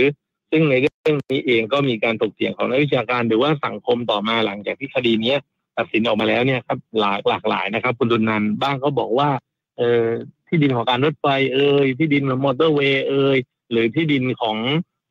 [0.51, 5.36] ซึ่งในเรื่องนี้เองก็มีการถกเถียงของนักวิชาการ หรือว่าสังคมต่อมาหลังจากที่คดีนี้
[5.77, 9.29] ตัดสินออกมาแล้วเนี่ยครับหลากหลากหลายนะครับ คุณดุนันบ้างก็บอกว่า
[9.77, 10.03] เออ
[10.48, 13.38] ที่ดินของการรถไฟเอ่ยที่ดินของมอเตอร์เวย์เอ่ย
[13.72, 14.57] หรือที่ดินของ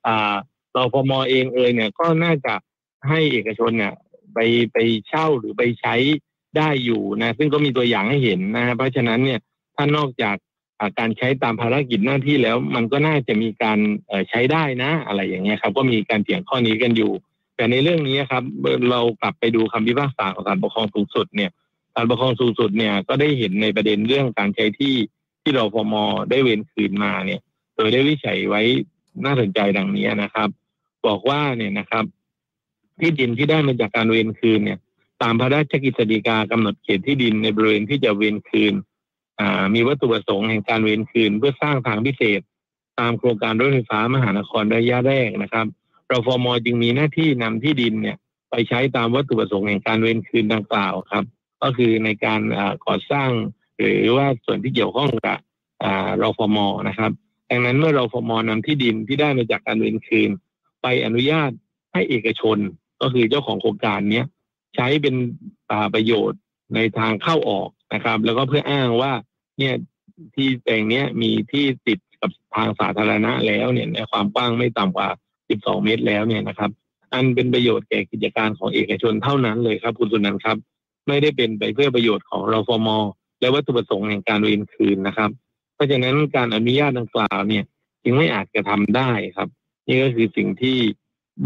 [0.07, 0.37] อ่า
[0.85, 2.55] รฟมเองเอ่ยเนี่ยก็น่าจะ
[3.09, 3.95] ให้เอกชนเนี่ย
[4.35, 4.39] ไป
[4.73, 5.95] ไปเช่าหรือไปใช้
[6.57, 9.41] ได้อยู่นะซึ่งก็มีตัวอย่างให้เห็นนะเพราะฉะนั้นเนี่ย
[9.77, 10.37] ถ้านอกจาก
[10.99, 13.79] การใช้ตามภารกิจหน้าที่แล้ว มันก็น่าจะมีการ
[14.29, 17.13] ใช้ได้นะ อะไรอย่างเงี้ยครับ ก็มีการเถียงข้อนี้กันอยู่
[17.57, 18.43] แต่ในเรื่องนี้ครับ
[18.91, 21.51] เรากลับไปดูคำพิพากษาของศาลปกครองสูงสุดเนี่ย
[21.95, 24.95] ศาลปกครองสูงสุดเนี่ยก็ได้เห็นในประเด็นเรื่องการใช้ที่
[25.43, 25.95] ที่รฟม
[26.31, 27.41] ได้เว้นคืนมาเนี่ย
[27.77, 28.63] โดยได้วิจัยไว้
[29.25, 30.49] น่าสนใจดังนี้นะครับ
[31.07, 32.05] บอกว่าเนี่ยนะครับ
[33.01, 34.79] ที่ดินที่ได้มาจากการเวนคืนเนี่ย
[35.23, 38.75] ตามพระราชกิจสีกากำหนดเขตที่ดินในบริเวณที่จะเวนคืน
[39.75, 42.41] มีวัตถุประสงค์แห่งการเวนคืน เพื่อสร้างทางพิเศษ
[43.01, 45.67] ตามโครงการรถไฟฟ้ามหานครระยะแรกนะครับ
[46.13, 48.17] รฟมจึงมีหน้าที่นำที่ดินเนี่ย
[48.51, 51.25] ไปใช้ตามวัตถุประสงค์แห่งการเวนคืนดังกล่าวครับ
[51.63, 52.41] ก็คือในการ
[52.87, 53.31] ก่อสร้าง
[53.79, 55.39] หรือว่าส่วนที่เกี่ยวข้องกับ
[56.23, 57.13] รฟมนะครับ
[57.51, 60.31] ดังนั้นเมื่อรฟมนำที่ดินที่ได้มาจากการเวนคืน
[60.89, 61.51] ไปอนุญาต
[61.93, 62.59] ให้เอกชน
[63.01, 64.27] ก็คือเจ้าของโครงการเนี้ย
[64.77, 65.15] ใช้เป็น
[65.95, 66.41] ประโยชน์
[66.75, 69.13] ในทางเข้าออกนะครับ แล้วก็เพื่ออ้างว่า
[69.59, 69.75] เนี่ย
[70.35, 75.09] ที่แปลงเนี้ยมีที่ติดกับทางสาธารณะแล้วเนี่ยในความกว้างไม่ต่ำกว่า
[75.49, 76.71] 12 เมตรแล้วเนี่ยนะครับ
[77.13, 80.57] อันเป็นประโยชน์แก่กิจการของเอกชนเท่านั้นเลยครับ คุณสุนันท์ครับ
[81.09, 82.89] ไม่ได้เป็นไปเพื่อประโยชน์ของรฟม
[83.41, 85.31] และวัตถุประสงค์แห่งการเวียนคืนนะครับ
[85.75, 87.65] เพราะฉะนั้นการอนุญาตดังกล่าวเนี่ย
[88.05, 89.49] จึงไม่อาจกระทำได้ครับ
[89.87, 90.79] นี่ก็คือสิ่งที่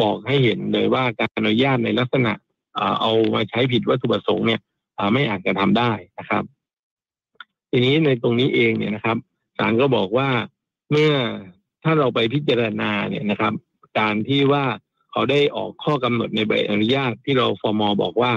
[0.02, 2.32] บอกให้เห็นเลยว่าการอนุญาตในลักษณะ
[3.00, 4.60] เอามาใช้ผิดวัตถุประสงค์เนี่ย
[5.12, 6.44] ไม่อาจจะทำได้นะครับ
[7.70, 9.16] ทีนี้ในตรงนี้เองเนี่ยนะครับ
[9.58, 10.28] ศาลก็บอกว่า
[10.90, 11.12] เมื่อ
[11.84, 13.52] ถ้าเราไปพิจารณาเนี่ยนะครับ
[13.98, 14.64] การที่ว่า
[15.10, 18.32] เขาได้ออกข้อกำหนดในใบอนุญาตที่เราฟอร์มอบอกว่า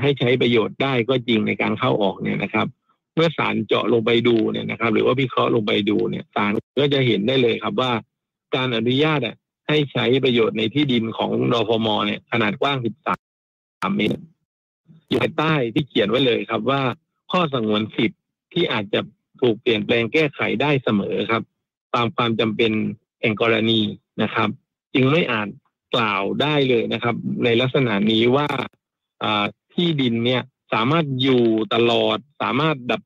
[0.00, 2.66] ให้ใช้ประโยชน์ได้ก็จริงในการเข้าออกเนี่ยนะครับ
[3.14, 7.92] เมื่อศาลเจาะลงไปดูเนี่ยนะครับ หรือว่าพิเคราะห์ลงไปดูเนี่ยศาลก็จะเห็นได้เลยครับว่า
[8.54, 9.36] การอนุญาตอะ
[9.68, 12.78] ให้ใช้ประโยชน์ในที่ดินของรฟมเนี่ยขนาดกว้าง
[13.36, 14.22] 13 เมตร
[15.08, 16.82] อยู่ภายใต้ที่เขียนไว้เลยครับว่า
[17.32, 18.20] ข้อสงวนสิทธิ์
[18.52, 19.00] ที่อาจจะ
[19.40, 21.42] ถูกเปลี่ยนแปลงแก้ไขได้เสมอครับ
[21.94, 22.72] ตามความจำเป็น
[23.20, 23.80] แห่งกรณี
[24.22, 24.48] นะครับ
[24.94, 25.48] จึงไม่อาจ
[25.94, 28.48] กล่าวได้เลยนะครับ ในลักษณะนี้ว่า
[29.74, 33.02] ที่ดินเนี่ยสามารถอยู่ตลอดสามารถดับ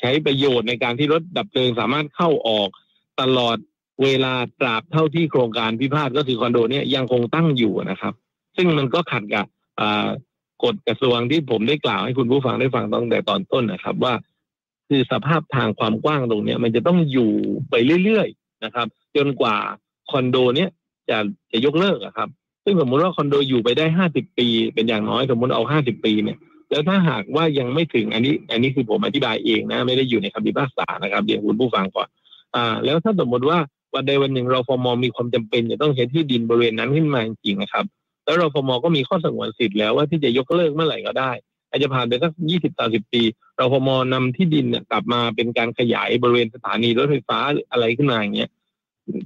[0.00, 2.68] ใช้ประโยชน์ในการที่รถดับเพลิง สามารถเข้าออก
[3.20, 3.56] ตลอด
[4.02, 8.14] เวลาตราบเท่าที่โครงการพิพาทก็คือคอนโดเนี่ยยังคงตั้งอยู่นะครับ
[8.56, 9.46] ซึ่งมันก็ขัดกับ
[10.64, 14.14] กฎกระทรวงที่ผมได้กล่าวให้คุณผู้ฟังได้ฟังตั้งแต่ตอนต้นนะครับ ว่า
[14.88, 17.32] คือสภาพทางความกว้างตรงเนี้ยมันจะต้องอยู่
[17.70, 19.56] ไปเรื่อยๆนะครับ จนกว่า
[20.10, 20.68] คอนโดเนี้ย
[21.10, 21.18] จะ
[21.52, 22.28] จะยกเลิกอะครับ
[22.64, 26.38] ซึ่งสมมติว่าคอนโดอยู่ไปได้ห้าสิบปี เป็นอย่างน้อยสมมติเอาห้าสิบปีเนี่ย
[26.70, 32.08] แล้วถ้าหากว่ายังไม่ถึงอันนี้ อันนี้คือผมอธิบายเองนะ ไม่ได้อยู่ในคำพิพากษานะครับเรียนคุณผู้ฟังก่อน
[32.54, 33.58] อ่า แล้วถ้าสมมติว่า
[33.94, 37.84] วันใดวันหนึ่งเราฟอร์มมีความจำเป็นจะต้องใช้ที่ดินบริเวณนั้นขึ้นมาจริงๆนะครับ
[38.24, 41.32] แล้วเราฟอร์มก็มีข้อสงวนสิทธิ์แล้วว่าที่จะยกเลิกเมื่อไหร่ก็ได้
[41.68, 43.22] อาจจะผ่านไปสักยี่สิบสามสิบปี
[43.56, 47.38] เราฟอร์มนำที่ดินเนี่ยกลับมาเป็นการขยายบริเวณสถานีรถไฟฟ้า
[47.70, 48.50] อะไรขึ้นมาอย่างเงี้ย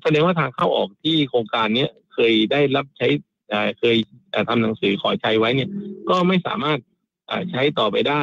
[0.03, 3.09] แสดงว่าทางเข้าออกที่โครงการเนี้ยเคยได้รับใช้
[3.79, 3.97] เคย
[4.35, 5.69] อ่าทำหนังสือขอใช้ไว้เนี่ย
[6.11, 6.79] ก็ไม่สามารถ
[7.51, 8.23] ใช้ต่อไปได้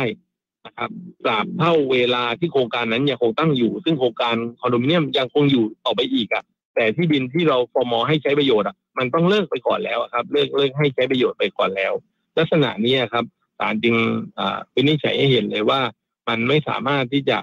[0.66, 0.90] นะครับ
[1.26, 6.44] ตราบเท่าเวลาที่โครงการนั้นยังคงตั้งอยู่ ซึ่งโครงการคอนโดมิเนียมยังคงอยู่ต่อไปอีกอะ
[6.76, 11.94] แต่ที่ดินที่เราฟอร์มอให้ใช้ประโยชน์อะมันต้องเลิกไปก่อนแล้วครับ เลิกเลิกให้ใช้ประโยชน์ไปก่อนแล้ว
[12.38, 13.26] ลักษณะนี้ครับ
[13.60, 13.96] ศาลจึง
[14.76, 15.80] วินิจฉัยให้เห็นเลยว่า
[16.28, 17.38] มันไม่สามารถที่จะ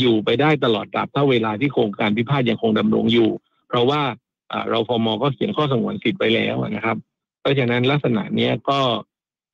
[0.00, 3.30] อยู่ไปได้ตลอดตราบเท่าเวลาที่โครงการพิพาทยังคงดำรงอยู่
[3.68, 4.02] เพราะว่า
[4.70, 6.96] เราฟอร์มก็เขียนข้อสงวนสิทธิ์ไปแล้วนะครับ
[7.40, 8.80] เพราะฉะนั้นลักษณะนี้ก็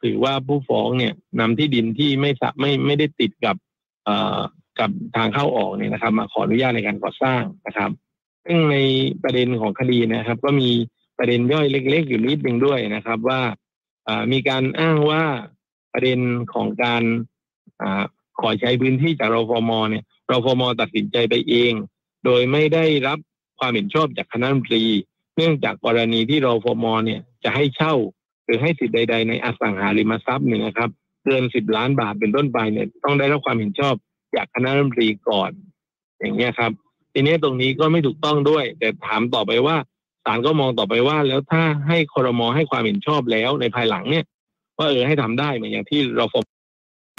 [0.03, 3.57] ถือว่าผู้ฟ้องเนี่ยนำที่ดินที่ไม่สะไม่ไม่ได้ติดกับ
[4.05, 4.41] เอ่อ
[4.81, 7.91] กับทางเข้าออกเนี่ยนะครับ มาขออนุญาตในการก่อสร้างนะครับ
[8.45, 8.77] ซึ่งใน
[9.23, 10.71] ประเด็นของคดีนะครับ ก็มี
[11.19, 13.41] ประเด็นย่อยเล็ก ๆ อยู่นิดนึงด้วยนะครับว่า
[14.09, 15.25] อ่ามีการอ้างว่า
[15.93, 16.21] ประเด็น
[16.55, 17.03] ของการ
[17.83, 17.85] อ
[18.41, 21.73] ขอใช้พื้นที่จากรฟมเนี่ยรฟมตัดสินใจไปเอง
[22.25, 23.19] โดยไม่ได้รับ
[23.59, 24.85] ความเห็นชอบจากคณะรัฐมนตรี
[25.37, 27.95] เนื่องจากกรณีที่รฟมเนี่ยจะให้เช่า
[28.47, 30.91] หรือให้สิทธิ์ใด ๆ ในอสังหาริมทรัพย์เนี่ยนะครับ
[31.25, 33.95] เกินสิบล้านบาทเป็นต้นไปเนี่ยต้องได้รับความเห็นชอบ
[34.37, 35.51] จากคณะรัฐมนตรีก่อน
[36.21, 36.71] อย่างเงี้ยครับ
[37.13, 39.77] ทีนี้ตรงนี้ก็ไม่ถูกต้องด้วย แต่ถามต่อไปว่า
[40.25, 44.25] ศาลก็มองต่อไปว่าแล้วถ้าให้คอรมอให้ความเห็นชอบแล้วในภายหลังเนี่ย
[44.79, 46.35] ว่าเออให้ทำได้เหมือนอย่างที่เราฟ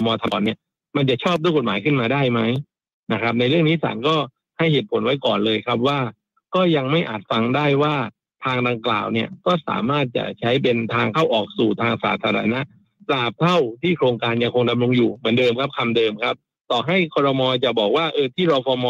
[0.06, 0.58] มอทำเนี่ย
[0.96, 2.40] มันจะชอบด้วยกฎหมายขึ้นมาได้ไหม
[3.12, 4.16] นะครับ ในเรื่องนี้ศาลก็
[4.58, 5.98] ให้เหตุผลไว้ก่อนเลยครับว่า
[6.54, 7.94] ก็ยังไม่อาจฟังได้ว่า
[8.44, 12.60] ทางดังกล่าวเนี่ยก็สามารถจะใช้เป็นทางเข้าออกสู่ทางสาธารณะ
[13.08, 16.34] ตราบเท่าที่โครงการยังคงดำรงอยู่เหมือนเดิมครับคำเดิมครับ
[16.70, 18.86] ต่อให้คอรมอจะบอกว่าเออที่รอฟม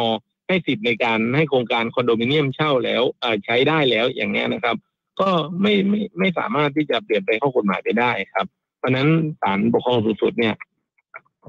[0.47, 4.77] ให้สิทธิ์ในการให้โครงการคอนโดมิเนียมเช่าแล้วออใช้ได้แล้วอย่างเงี้นะครับ
[5.21, 5.31] ก็
[5.61, 8.47] ไม่ไม่ไม่สามารถที่จะเปลี่ยนแปลงข้อกฎหมายไปได้ครับ
[8.79, 9.09] เพราะนั้น
[9.43, 10.55] ศาลปกครองสูงสุดเนี่ย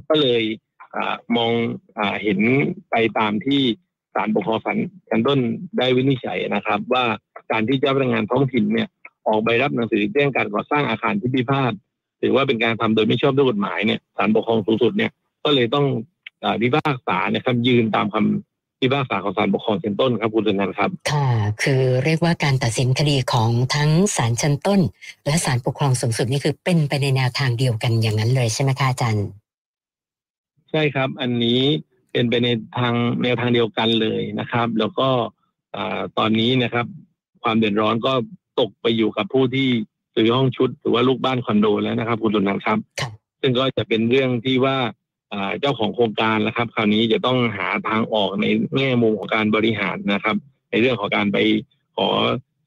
[0.10, 0.42] ก็เลย
[0.96, 0.98] อ
[1.36, 1.52] มอง
[1.98, 2.40] อเห็น
[2.92, 3.62] ไปตามที่
[4.16, 4.78] ศาลปกครองศาล
[5.10, 5.40] ชั้นต้น
[5.78, 7.04] ได้วินิจฉัยนะครับ ว่า
[7.52, 8.88] การที่เจ้าพนักงานท้องถิ่นเนี่ย
[9.28, 11.74] ออกใบรับหนังสือแจ้งการก่อสร้างอาคารที่พิพาท
[12.22, 15.12] ถือว่าเป็นการทำโดยไม่ชอบด้วยกฎหมายเนี่ยศาลปกครองสูงสุดเนี่ย
[15.44, 15.86] ก็เลยต้อง
[16.44, 21.28] อาพิพากษาเนี่ยครับยืนตามคำพิพากษาของศาลปกครองชั้นต้นครับคุณสุนันท์ครับค่ะ
[21.64, 24.80] คือเรียกว่าการตัดสินคดีของทั้งศาลชั้นต้น
[25.26, 29.28] และศาลปกครองสูงสุดนี่คือเป็นไปในแนวทางเดียวกันอย่างนั้นเลยใช่ไหมคะอาจารย์
[30.72, 31.62] ใช่ครับ อันนี้
[32.12, 32.48] เป็นไปใน
[32.80, 32.94] ทาง
[33.24, 35.10] แนวทางเดียวกันเลยนะครับ แล้วก็
[35.76, 36.86] อ่าตอนนี้นะครับ
[37.44, 38.14] ความเดือดร้อนก็
[38.60, 39.70] ตกไปอยู่กับผู้ที่
[40.16, 44.78] ซื้อห้องชุดหรือว่าลูกบ้านคอนโดแล้วนะครับ คุณสุนันท์ครับครับซึ่งก็จะเป็นเรื่องที่ว่า
[45.34, 48.46] อ่าเจ้าของโครงการนะครับ คราวนี้จะต้องหาทางออกใน
[48.76, 50.36] แง่มุมของการบริหารนะครับ
[50.72, 51.38] ในเรื่องของการไป
[51.96, 52.10] ขอ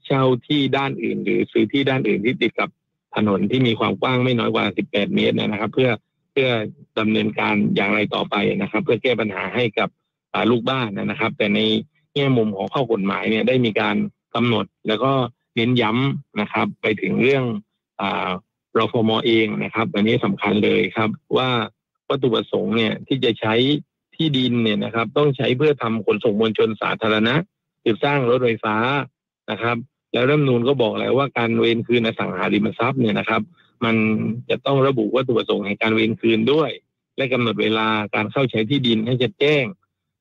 [0.07, 2.69] เช่าที่ด้านอื่น หรือซื้อที่ด้านอื่นที่ติดกับ
[3.17, 5.91] ถนนที่มีความกว้างไม่น้อยกว่า 18 เมตรนะครับ เพื่อ
[6.33, 6.51] เพื่อ
[6.99, 9.89] ดำเนินการอย่างไรต่อไปนะครับ เพื่อแก้ปัญหาให้กับ
[10.51, 11.61] ลูกบ้านนะครับ แต่ใน
[12.15, 13.97] แง่มุมของข้อกฎหมายเนี่ยได้มีการ
[14.35, 15.13] กำหนดแล้วก็
[15.57, 17.45] เน้นย้ำนะครับ ไปถึงเรื่อง
[18.01, 18.29] อ่า
[18.79, 21.51] รฟมเองนะครับ อันนี้สำคัญเลยครับว่า
[22.09, 23.55] วัตถุประสงค์เนี่ยที่จะใช้
[24.17, 27.35] ที่ดินเนี่ยนะครับ ต้องใช้เพื่อทำขนส่งมวลชนสาธารณะ
[27.83, 28.77] คือสร้างรถไฟฟ้า
[29.51, 29.77] นะครับ
[30.13, 33.43] แล้วรัฐมนูนก็บอกแล้วว่าการเวรคืนอสังหาริมทรัพย์เนี่ยนะครับ
[33.85, 33.97] มัน
[34.51, 36.71] จะต้องระบุวัตถุประสงค์แห่งการเวรคืนด้วย
[37.17, 39.65] และกำหนดเวลาการเข้าใช้ที่ดินให้ชัดแจ้ง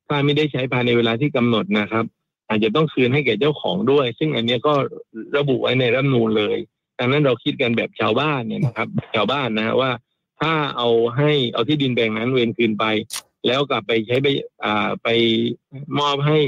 [0.07, 2.05] ถ้าไม่ได้ใช้ภายในเวลาที่กำหนดนะครับ
[2.47, 4.73] อาจจะต้องคืนให้แก่เจ้าของด้วย ซึ่งอันนี้ก็
[5.37, 6.57] ระบุไว้ในรัฐนูนเลย
[6.99, 9.91] ดังนั้นเราคิดกันแบบชาวบ้านเนี่ยนะครับ ชาวบ้านนะว่า
[10.41, 12.85] ถ้าเอาให้เอาที่ดินแปลงนั้นเวรคืนไป
[13.47, 14.27] แล้วกลับไปใช้ไป
[14.63, 15.07] อ่าไป
[15.99, 16.39] มอบให้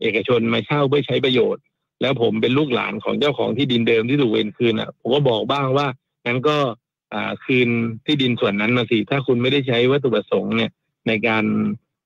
[0.00, 1.62] เอกชนมาเช่าเพื่อใช้ประโยชน์
[2.00, 5.86] แล้วผมเป็นลูกหลานของเจ้าของที่ดินเดิมที่ถูกเวรคืนอะ ผมก็บอกบ้างว่า
[6.26, 6.56] งั้นก็
[7.14, 7.68] อ่าคืน
[8.06, 10.70] ที่ดินส่วนนั้นมาสิถ้าคุณไม่ได้ใช้วัตถุประสงค์เนี่ย
[11.08, 11.44] ในการ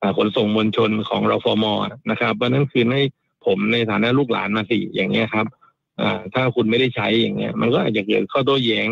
[0.02, 1.64] อ่าขนส่งมวลชนของรฟม
[2.10, 3.02] นะครับเพราะฉะนั้นคืนให้
[3.46, 5.46] ผมในฐานะลูกหลานมาสิอย่างเงี้ยครับ
[6.00, 8.88] อ่าถ้าคุณไม่ได้ใช้อย่างเงี้ย มันก็อาจจะเกิดข้อโต้แย้ง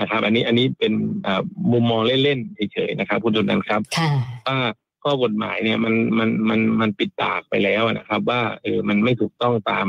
[0.00, 0.92] นะครับ อันนี้อันนี้เป็น
[1.26, 4.10] อ่ามุมมองเล่นๆเฉยๆนะครับ คุณจุนันท์ครับค่ะ
[4.46, 4.58] ว่า
[5.04, 9.86] ข้อกฎหมายเนี่ยมันมันมันมันปิดตากไปแล้วนะครับ ว่าเออมันไม่ถูกต้องตาม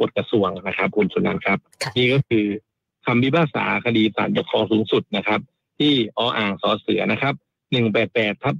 [0.00, 2.46] กฎกระทรวงนะครับ คุณสุนันท์ครับค่ะนี่ก็คือ
[3.06, 5.40] คำพิพากษาคดีศาลปกครองสูงสุดนะครับ
[5.78, 7.34] ที่ออ่างสอเสือนะครับ
[7.88, 8.54] 188ทับ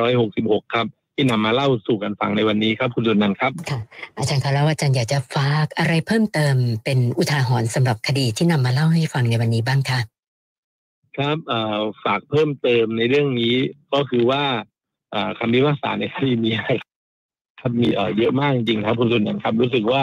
[0.00, 3.80] 2566ครับที่นำมาเล่าสู่กันฟังในวันนี้ครับคุณจุนันท์ครับค่ะ
[4.16, 10.00] อาจารย์คะแล้วอาจารย์อยากจะฝากอะไรเพิ่มเติมเป็นอุทาหรณ์สำหรับคดีที่นำมาเล่าให้ฟังในวันนี้บ้างคะ
[11.16, 13.54] ครับเอ่อฝากเพิ่มเติมในเรื่องนี้
[13.92, 14.42] ก็คือว่า
[15.10, 16.56] เอ่อคำพิพากษาในคดีนี้
[17.66, 20.02] ครับมีเอ่อเยอะมากจริงๆครับคุณจุนันท์ครับ รู้สึกว่า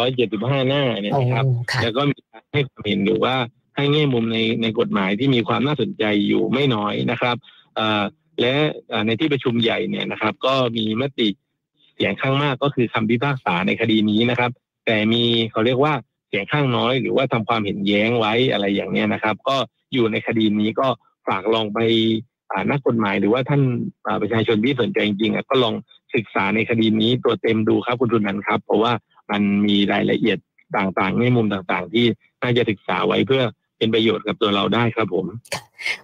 [0.00, 3.34] 175หน้าเนี่ยโอ้นะครับค่ะแล้วก็มีการให้ความเห็นหรือว่า
[3.76, 7.36] ให้แง่มุมในในกฎหมายที่มีความน่าสนใจอยู่ไม่น้อยนะครับ
[7.76, 8.02] เอ่อ
[8.40, 8.54] และ
[8.88, 11.28] เอ่อในที่ประชุมใหญ่เนี่ยนะครับ ก็มีมติ
[11.94, 14.50] เสียงข้างมากก็คือคำพิพากษาในคดีนี้นะครับ
[14.86, 15.94] แต่มีเขาเรียกว่า
[16.28, 19.56] เสียงข้างน้อย หรือว่าทำความเห็นแย้งไว้อะไรอย่างเนี้ยนะครับ ก็
[19.92, 20.88] อยู่ในคดีนี้ก็
[21.26, 21.78] ฝากลองไป
[22.50, 23.62] อ่านักกฎหมายหรือว่าท่าน
[24.06, 25.74] อ่าประชาชนที่สนใจจริงๆอะก็ลอง
[26.14, 28.92] ศึกษาในคดีนี้ตัวเต็มดูครับคุณทุนันท์ครับ เพราะว่า
[29.30, 30.38] มันมีรายละเอียด
[30.76, 32.06] ต่างๆในมุมต่างๆ ที่
[32.42, 33.42] น่าจะศึกษาไว้เพื่อ
[33.78, 35.26] เป็นประโยชน์กับตัวเราได้ครับผม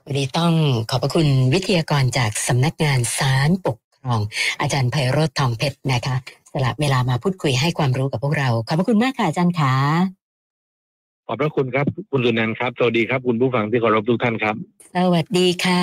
[0.05, 0.53] วันนี้ต้อง
[0.91, 4.21] ขอบพระคุณวิทยากรจากสำนักงานศาลปกครอง
[4.61, 6.17] อาจารย์ไพโรธทองเพชรนะคะ
[6.53, 9.75] สละเวลามาพูดคุยให้ความรู้กับพวกเรา ขอบพระคุณมากค่ะอาจารย์ขา
[11.27, 14.55] ขอบพระคุณครับ คุณสุนันท์ครับ สวัสดีครับ คุณผู้ฟังที่เคารพทุกท่านครับ
[14.97, 15.83] สวัสดีค่ะ